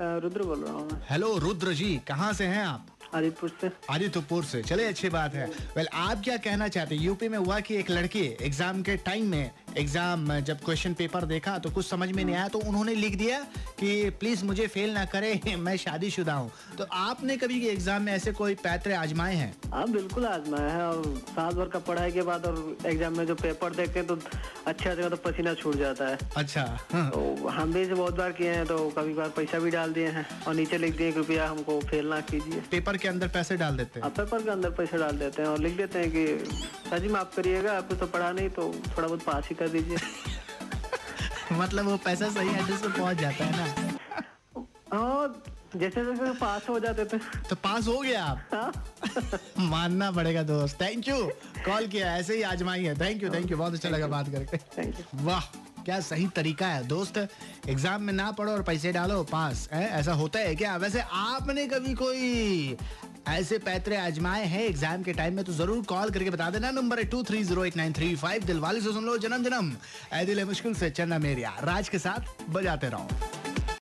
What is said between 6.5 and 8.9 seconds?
चाहते हैं? यूपी में हुआ कि एक लड़की एग्ज़ाम